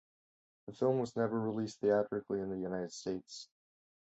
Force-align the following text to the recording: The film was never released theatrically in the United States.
The 0.65 0.73
film 0.73 0.97
was 0.97 1.15
never 1.15 1.39
released 1.39 1.79
theatrically 1.81 2.39
in 2.39 2.49
the 2.49 2.57
United 2.57 2.91
States. 2.91 3.49